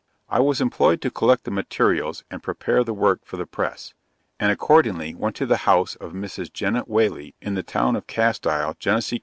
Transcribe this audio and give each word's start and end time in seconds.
I 0.29 0.39
was 0.39 0.59
employed 0.61 0.99
to 1.03 1.11
collect 1.11 1.43
the 1.43 1.51
materials, 1.51 2.23
and 2.31 2.41
prepare 2.41 2.83
the 2.83 2.91
work 2.91 3.23
for 3.23 3.37
the 3.37 3.45
press; 3.45 3.93
and 4.39 4.51
accordingly 4.51 5.13
went 5.13 5.35
to 5.35 5.45
the 5.45 5.57
house 5.69 5.93
of 5.93 6.11
Mrs. 6.13 6.51
Jennet 6.51 6.87
Whaley 6.87 7.35
in 7.39 7.53
the 7.53 7.61
town 7.61 7.95
of 7.95 8.07
Castile, 8.07 8.75
Genesee 8.79 9.19
co. 9.19 9.19